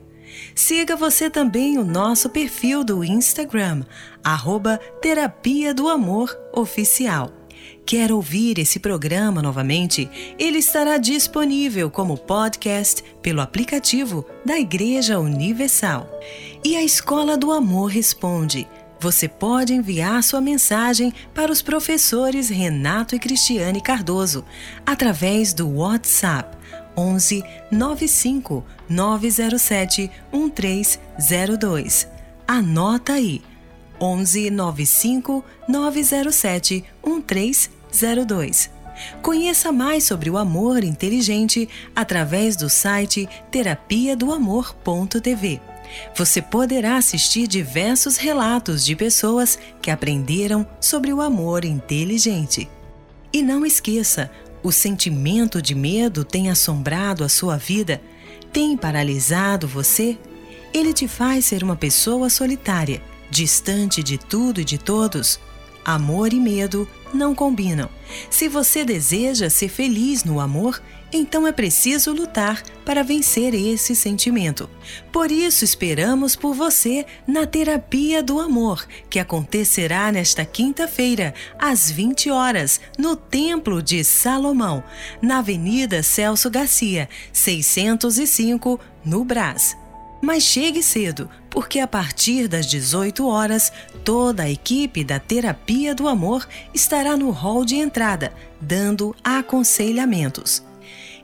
Siga 0.55 0.95
você 0.95 1.29
também 1.29 1.79
o 1.79 1.85
nosso 1.85 2.29
perfil 2.29 2.85
do 2.85 3.03
Instagram, 3.03 3.83
arroba 4.23 4.79
Terapia 5.03 5.75
do 5.75 5.89
Amor 5.89 6.33
Oficial. 6.53 7.44
Quer 7.87 8.11
ouvir 8.11 8.59
esse 8.59 8.79
programa 8.79 9.43
novamente? 9.43 10.09
Ele 10.39 10.59
estará 10.59 10.97
disponível 10.97 11.91
como 11.91 12.17
podcast 12.17 13.05
pelo 13.21 13.43
aplicativo 13.43 14.25
da 14.45 14.59
Igreja 14.59 15.19
Universal. 15.21 16.09
E 16.65 16.77
a 16.77 16.83
Escola 16.83 17.37
do 17.37 17.53
Amor 17.53 17.91
responde. 17.91 18.67
Você 18.99 19.29
pode 19.29 19.75
enviar 19.75 20.23
sua 20.23 20.41
mensagem 20.41 21.13
para 21.35 21.53
os 21.53 21.61
professores 21.61 22.49
Renato 22.49 23.15
e 23.15 23.19
Cristiane 23.19 23.83
Cardoso 23.83 24.47
através 24.87 25.53
do 25.53 25.69
WhatsApp 25.69 26.57
11 26.97 27.45
95 27.71 28.65
907 28.89 30.11
1302. 30.33 32.09
Anota 32.49 33.13
aí. 33.13 33.43
11 34.01 34.51
95 34.51 35.45
907 35.69 36.85
1302. 37.05 38.71
Conheça 39.23 39.73
mais 39.73 40.05
sobre 40.05 40.31
o 40.31 40.39
amor 40.39 40.85
inteligente 40.85 41.69
através 41.95 42.57
do 42.57 42.69
site 42.69 43.29
terapia 43.51 44.17
do 44.17 44.33
amor.tv. 44.33 45.61
Você 46.17 46.41
poderá 46.41 46.97
assistir 46.97 47.47
diversos 47.47 48.17
relatos 48.17 48.85
de 48.85 48.97
pessoas 48.97 49.59
que 49.81 49.91
aprenderam 49.91 50.67
sobre 50.81 51.13
o 51.13 51.21
amor 51.21 51.65
inteligente. 51.65 52.69
E 53.33 53.43
não 53.43 53.67
esqueça, 53.67 54.31
o 54.63 54.73
sentimento 54.73 55.61
de 55.61 55.75
medo 55.75 56.25
tem 56.25 56.51
assombrado 56.51 57.25
a 57.25 57.29
sua 57.29 57.57
vida? 57.57 58.01
Tem 58.53 58.77
paralisado 58.77 59.69
você? 59.69 60.17
Ele 60.73 60.93
te 60.93 61.07
faz 61.07 61.45
ser 61.45 61.63
uma 61.63 61.77
pessoa 61.77 62.31
solitária, 62.31 63.03
distante 63.35 64.01
de 64.01 64.17
tudo 64.17 64.61
e 64.61 64.65
de 64.65 64.79
todos. 64.79 65.41
Amor 65.85 66.33
e 66.33 66.39
medo 66.39 66.89
não 67.13 67.35
combinam. 67.35 67.91
Se 68.31 68.49
você 68.49 68.85
deseja 68.85 69.51
ser 69.51 69.69
feliz 69.69 70.23
no 70.23 70.39
amor, 70.39 70.81
então 71.13 71.47
é 71.47 71.53
preciso 71.53 72.13
lutar 72.13 72.63
para 72.85 73.03
vencer 73.03 73.53
esse 73.53 73.95
sentimento. 73.95 74.71
Por 75.13 75.33
isso 75.33 75.65
esperamos 75.65 76.37
por 76.37 76.55
você 76.55 77.05
na 77.27 77.45
Terapia 77.45 78.23
do 78.23 78.39
Amor, 78.41 78.87
que 79.11 79.19
acontecerá 79.19 80.11
nesta 80.13 80.45
quinta-feira, 80.45 81.35
às 81.59 81.91
20 81.91 82.31
horas, 82.31 82.81
no 82.97 83.17
Templo 83.17 83.83
de 83.83 84.05
Salomão, 84.05 84.83
na 85.21 85.39
Avenida 85.39 86.03
Celso 86.05 86.49
Garcia, 86.49 87.09
605, 87.33 88.81
no 89.05 89.25
Brás. 89.25 89.77
Mas 90.25 90.43
chegue 90.43 90.83
cedo, 90.83 91.29
porque 91.51 91.79
a 91.79 91.87
partir 91.87 92.49
das 92.49 92.65
18 92.65 93.27
horas, 93.27 93.71
toda 94.03 94.45
a 94.45 94.51
equipe 94.51 95.05
da 95.05 95.19
Terapia 95.19 95.95
do 95.95 96.09
Amor 96.09 96.49
estará 96.73 97.15
no 97.15 97.31
hall 97.31 97.63
de 97.63 97.77
entrada, 97.77 98.33
dando 98.59 99.15
aconselhamentos. 99.23 100.65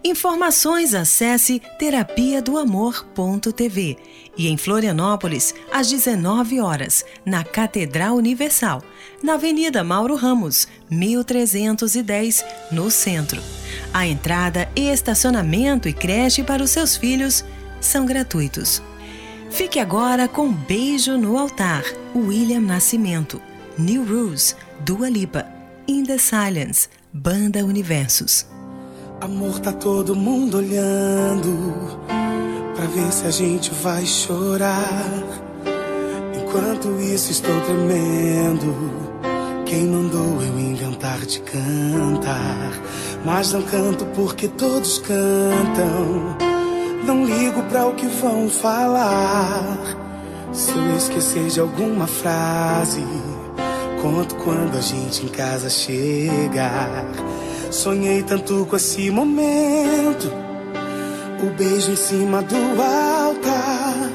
Informações 0.04 0.92
acesse 0.92 1.62
terapia 1.78 2.42
do 2.42 2.58
amor.tv 2.58 3.96
e 4.36 4.48
em 4.48 4.58
Florianópolis 4.58 5.54
às 5.72 5.88
19 5.88 6.60
horas 6.60 7.02
na 7.24 7.42
Catedral 7.42 8.16
Universal, 8.16 8.82
na 9.22 9.34
Avenida 9.34 9.82
Mauro 9.82 10.14
Ramos, 10.14 10.68
1310, 10.90 12.44
no 12.70 12.90
centro. 12.90 13.42
A 13.94 14.06
entrada, 14.06 14.68
estacionamento 14.76 15.88
e 15.88 15.94
creche 15.94 16.42
para 16.42 16.62
os 16.62 16.70
seus 16.70 16.98
filhos 16.98 17.42
são 17.80 18.04
gratuitos. 18.04 18.82
Fique 19.50 19.78
agora 19.78 20.28
com 20.28 20.52
Beijo 20.52 21.18
no 21.18 21.36
Altar, 21.36 21.82
William 22.14 22.60
Nascimento, 22.60 23.42
New 23.76 24.04
Rules, 24.04 24.56
Dua 24.84 25.08
Lipa, 25.10 25.44
In 25.86 26.04
the 26.04 26.18
Silence, 26.18 26.88
Banda 27.12 27.64
Universos. 27.64 28.46
Amor, 29.20 29.58
tá 29.58 29.72
todo 29.72 30.14
mundo 30.14 30.58
olhando 30.58 32.00
pra 32.74 32.86
ver 32.86 33.12
se 33.12 33.26
a 33.26 33.30
gente 33.30 33.70
vai 33.82 34.06
chorar. 34.06 35.04
Enquanto 36.34 36.88
isso, 37.00 37.30
estou 37.30 37.60
tremendo. 37.62 39.10
Quem 39.66 39.86
mandou 39.86 40.42
eu 40.42 40.58
inventar 40.58 41.18
de 41.26 41.40
cantar? 41.40 42.72
Mas 43.24 43.52
não 43.52 43.62
canto 43.62 44.06
porque 44.14 44.48
todos 44.48 44.98
cantam. 45.00 46.49
Não 47.10 47.24
ligo 47.24 47.60
pra 47.64 47.88
o 47.88 47.94
que 47.94 48.06
vão 48.06 48.48
falar. 48.48 49.76
Se 50.52 50.70
eu 50.70 50.96
esquecer 50.96 51.48
de 51.48 51.58
alguma 51.58 52.06
frase, 52.06 53.04
conto 54.00 54.36
quando 54.36 54.78
a 54.78 54.80
gente 54.80 55.26
em 55.26 55.28
casa 55.28 55.68
chegar. 55.68 57.04
Sonhei 57.68 58.22
tanto 58.22 58.64
com 58.64 58.76
esse 58.76 59.10
momento. 59.10 60.32
O 61.42 61.50
beijo 61.58 61.90
em 61.90 61.96
cima 61.96 62.42
do 62.42 62.54
altar. 62.80 64.12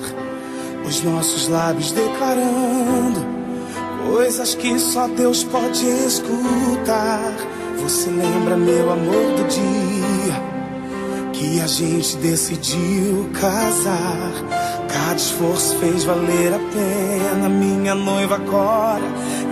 Os 0.87 1.03
nossos 1.03 1.49
lábios 1.49 1.91
declarando 1.91 3.25
coisas 4.09 4.55
que 4.55 4.79
só 4.79 5.09
Deus 5.09 5.43
pode 5.43 5.85
escutar. 5.85 7.33
Você 7.83 8.09
lembra, 8.09 8.55
meu 8.55 8.89
amor, 8.89 9.33
do 9.35 9.47
dia 9.49 10.04
que 11.37 11.59
a 11.61 11.67
gente 11.67 12.17
decidiu 12.17 13.29
casar? 13.33 14.31
Cada 14.87 15.15
esforço 15.15 15.77
fez 15.79 16.03
valer 16.03 16.53
a 16.53 16.59
pena. 16.59 17.49
Minha 17.49 17.93
noiva 17.93 18.35
agora 18.35 19.03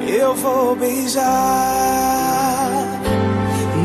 eu 0.07 0.33
vou 0.35 0.75
beijar. 0.75 1.23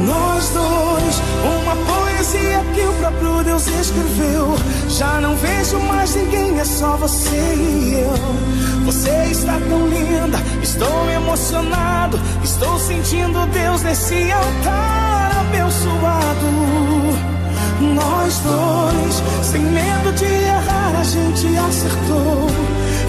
Nós 0.07 0.49
dois, 0.51 1.23
uma 1.61 1.77
poesia 1.77 2.65
que 2.75 2.81
o 2.83 2.93
próprio 2.95 3.45
Deus 3.45 3.67
escreveu. 3.67 4.55
Já 4.89 5.21
não 5.21 5.37
vejo 5.37 5.79
mais 5.81 6.15
ninguém, 6.15 6.59
é 6.59 6.65
só 6.65 6.97
você 6.97 7.55
e 7.55 7.95
eu. 7.95 8.85
Você 8.87 9.11
está 9.31 9.59
tão 9.69 9.87
linda, 9.89 10.39
estou 10.63 11.11
emocionado. 11.11 12.19
Estou 12.43 12.79
sentindo 12.79 13.47
Deus 13.47 13.83
nesse 13.83 14.33
altar 14.33 15.33
abençoado. 15.41 17.38
Nós 17.81 18.41
dois, 18.41 19.23
sem 19.47 19.61
medo 19.61 20.13
de 20.13 20.25
errar, 20.25 20.97
a 20.99 21.05
gente 21.05 21.57
acertou. 21.57 22.49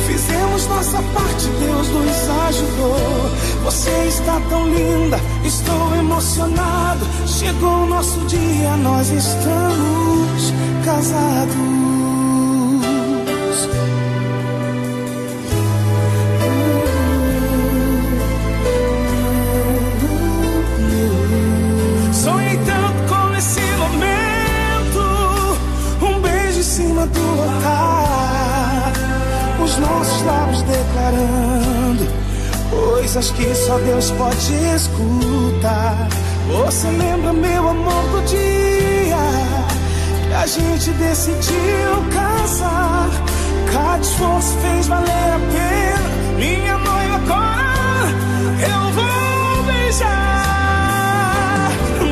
Fizemos 0.05 0.67
nossa 0.67 1.01
parte, 1.13 1.47
Deus 1.59 1.87
nos 1.87 2.29
ajudou. 2.47 3.31
Você 3.63 3.89
está 4.07 4.39
tão 4.49 4.67
linda, 4.67 5.19
estou 5.43 5.95
emocionado. 5.95 7.05
Chegou 7.25 7.83
o 7.83 7.87
nosso 7.87 8.19
dia, 8.27 8.77
nós 8.77 9.09
estamos 9.09 10.53
casados. 10.85 11.79
Cima 26.99 27.07
do 27.07 27.41
altar. 27.41 28.93
Os 29.63 29.77
nossos 29.77 30.21
lábios 30.23 30.61
declarando 30.63 32.07
coisas 32.69 33.31
que 33.31 33.55
só 33.55 33.77
Deus 33.79 34.11
pode 34.11 34.53
escutar. 34.75 36.07
Você 36.47 36.87
lembra, 36.87 37.33
meu 37.33 37.69
amor, 37.69 38.03
do 38.11 38.21
dia 38.25 39.17
que 40.27 40.33
a 40.33 40.45
gente 40.45 40.91
decidiu 40.91 42.03
casar? 42.13 43.09
Cada 43.71 44.01
esforço 44.01 44.57
fez 44.61 44.87
valer 44.87 45.09
a 45.09 45.39
pena. 45.51 46.09
Minha 46.37 46.77
noiva 46.77 47.15
agora 47.15 48.09
eu 48.61 48.93
vou 48.93 49.63
beijar. 49.65 50.09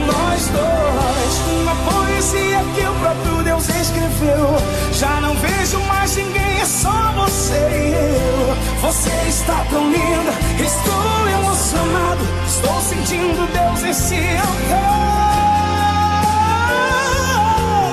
Nós 0.05 0.47
dois, 0.47 1.41
uma 1.61 1.75
poesia 1.89 2.59
que 2.75 2.81
o 2.81 2.93
próprio 2.93 3.16
Deus 3.16 3.16
Já 4.93 5.22
não 5.22 5.36
vejo 5.36 5.80
mais 5.82 6.16
ninguém, 6.16 6.60
é 6.60 6.66
só 6.66 7.12
você 7.16 7.53
e 7.53 7.93
eu. 7.93 8.55
Você 8.82 9.12
está 9.28 9.64
tão 9.70 9.91
linda, 9.91 10.34
estou 10.60 11.30
emocionado. 11.30 12.26
Estou 12.47 12.82
sentindo 12.82 13.47
Deus 13.53 13.84
esse 13.84 14.16
altar. 14.16 15.28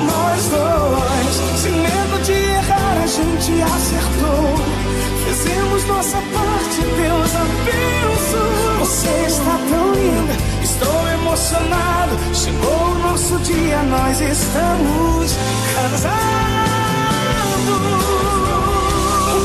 Nós 0.07 0.49
dois, 0.49 1.61
sem 1.61 1.73
medo 1.73 2.23
de 2.25 2.33
errar, 2.33 3.03
a 3.03 3.07
gente 3.07 3.63
acertou. 3.63 4.55
Fizemos 5.27 5.85
nossa 5.87 6.17
parte, 6.17 6.81
Deus 6.97 7.35
abençoou. 7.35 8.79
Você 8.79 9.11
está 9.27 9.59
tão 9.69 9.93
linda, 9.93 10.35
estou 10.63 11.14
emocionado. 11.25 12.19
Chegou 12.35 12.93
o 12.93 12.99
nosso 12.99 13.39
dia, 13.39 13.83
nós 13.85 14.21
estamos 14.21 15.37
casados. 15.75 16.15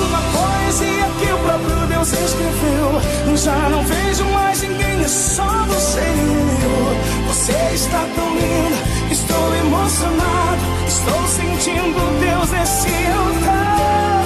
Uma 0.08 0.22
poesia 0.36 1.06
que 1.20 1.32
o 1.32 1.38
próprio 1.40 1.88
Deus 1.88 2.12
escreveu. 2.12 3.02
Já 3.38 3.70
não 3.70 3.84
vejo 3.86 4.26
mais 4.26 4.62
ninguém, 4.62 5.04
é 5.04 5.08
só 5.08 5.66
você 5.68 6.02
e 6.02 6.64
eu. 6.64 7.28
Você 7.28 7.54
está 7.74 8.06
tão 8.16 8.30
linda, 8.36 8.78
estou 9.12 9.56
emocionado. 9.56 10.62
Estou 10.86 11.28
sentindo 11.28 12.20
Deus 12.20 12.52
nesse 12.52 12.90
altar. 12.90 14.19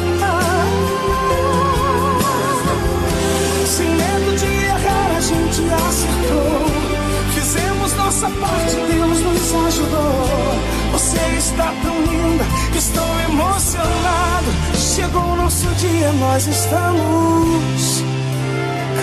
Nossa 8.24 8.30
parte, 8.40 8.76
Deus 8.76 9.20
nos 9.20 9.66
ajudou. 9.68 10.62
Você 10.94 11.18
está 11.38 11.74
tão 11.82 12.02
linda, 12.04 12.46
estou 12.76 13.20
emocionado. 13.30 14.48
Chegou 14.76 15.22
o 15.22 15.36
nosso 15.36 15.68
dia, 15.76 16.12
nós 16.14 16.48
estamos 16.48 18.04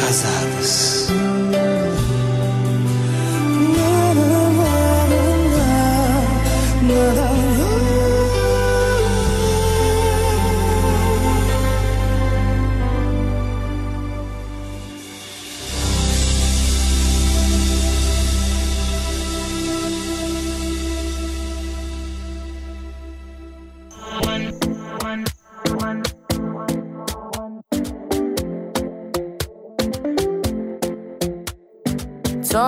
casados. 0.01 1.09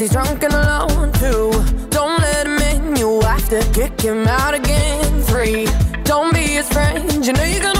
he's 0.00 0.10
drunk 0.10 0.42
and 0.42 0.54
alone 0.54 1.12
too. 1.12 1.50
Don't 1.90 2.18
let 2.20 2.46
him 2.46 2.58
in, 2.58 2.96
you 2.96 3.20
have 3.20 3.48
to 3.50 3.60
kick 3.72 4.00
him 4.00 4.26
out 4.26 4.54
again. 4.54 5.22
Three, 5.24 5.66
don't 6.04 6.32
be 6.32 6.40
his 6.40 6.68
friend, 6.68 7.24
you 7.24 7.32
know 7.32 7.44
you're 7.44 7.62
gonna. 7.62 7.79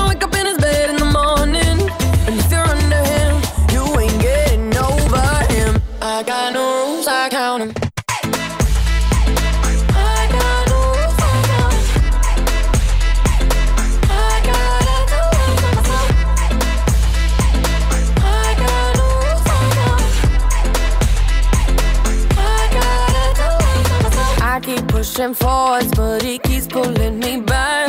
pushing 25.21 25.35
forwards, 25.35 25.91
but 25.97 26.23
he 26.23 26.39
keeps 26.39 26.67
pulling 26.67 27.19
me 27.19 27.41
back. 27.41 27.80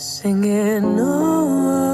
Singing, 0.00 0.96
oh, 0.98 1.92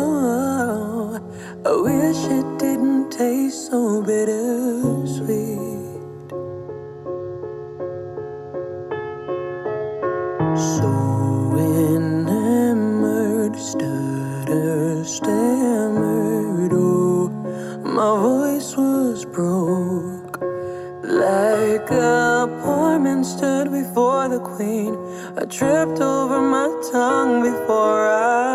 I 1.67 1.73
wish 1.83 2.25
it 2.27 2.47
didn't 2.61 3.11
taste 3.11 3.67
so 3.67 4.01
bittersweet. 4.01 5.27
So 10.55 10.89
enamored, 11.97 13.57
stutter, 13.57 15.05
stammered, 15.05 16.73
oh, 16.75 17.29
my 17.83 18.21
voice 18.23 18.77
was 18.77 19.25
broke. 19.25 20.39
Like 21.03 21.91
a 21.91 22.47
poor 22.63 23.01
man 23.01 23.25
stood 23.25 23.73
before 23.73 24.29
the 24.29 24.39
queen. 24.39 24.95
I 25.39 25.45
tripped 25.45 26.01
over 26.01 26.41
my 26.41 26.68
tongue 26.91 27.43
before 27.43 28.09
I 28.09 28.45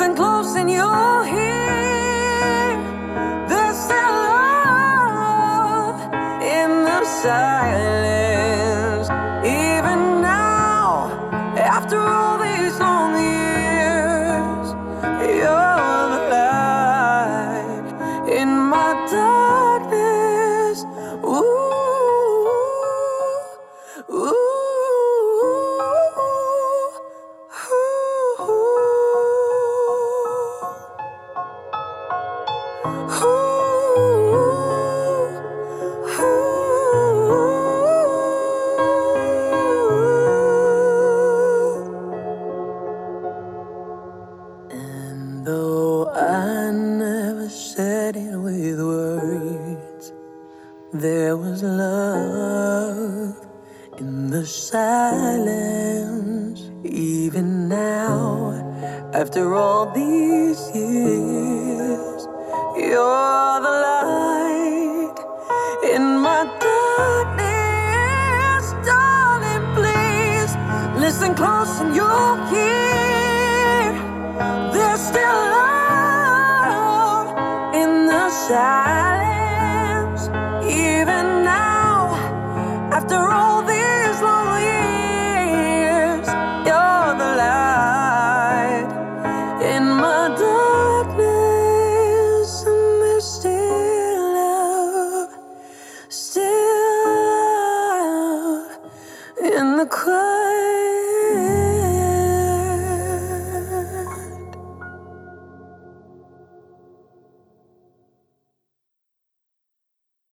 and 0.00 0.16
close 0.16 0.56
in 0.56 0.68
your 0.68 1.13